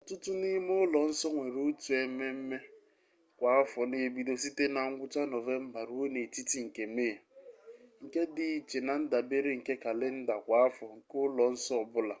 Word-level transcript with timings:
ọtụtụ 0.00 0.30
n'ime 0.40 0.72
ụlọ 0.84 1.00
nsọ 1.10 1.28
nwere 1.34 1.60
otu 1.68 1.90
ememme 2.02 2.56
kwa 3.38 3.48
afọ 3.60 3.80
na-ebido 3.90 4.34
site 4.42 4.64
na 4.74 4.80
ngwụcha 4.90 5.22
nọvemba 5.30 5.80
ruo 5.88 6.04
n'etiti 6.12 6.58
nke 6.66 6.82
mee 6.96 7.16
nke 8.04 8.20
dị 8.34 8.46
iche 8.58 8.78
na-ndabere 8.86 9.50
nke 9.58 9.72
kalenda 9.84 10.34
kwa 10.44 10.56
afọ 10.66 10.84
nke 10.98 11.14
ụlọ 11.26 11.44
nsọ 11.54 11.74
ọ 11.82 11.88
bụla 11.92 12.16